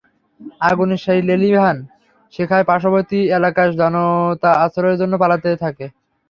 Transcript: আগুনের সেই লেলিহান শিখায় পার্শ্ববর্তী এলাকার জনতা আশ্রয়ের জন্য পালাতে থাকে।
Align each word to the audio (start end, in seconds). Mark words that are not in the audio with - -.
আগুনের 0.61 0.99
সেই 1.05 1.21
লেলিহান 1.27 1.77
শিখায় 2.33 2.67
পার্শ্ববর্তী 2.69 3.19
এলাকার 3.37 3.69
জনতা 3.79 4.49
আশ্রয়ের 4.63 4.99
জন্য 5.01 5.13
পালাতে 5.21 5.49
থাকে। 5.63 5.85